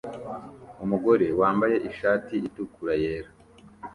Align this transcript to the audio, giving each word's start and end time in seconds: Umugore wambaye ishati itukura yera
Umugore 0.83 1.27
wambaye 1.39 1.75
ishati 1.89 2.35
itukura 2.47 2.93
yera 3.03 3.29